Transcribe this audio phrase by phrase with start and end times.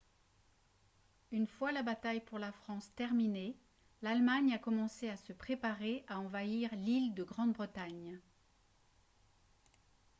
[1.31, 3.55] une fois la bataille pour la france terminée
[4.01, 8.19] l'allemagne a commencé à se préparer à envahir l'île de grande-bretagne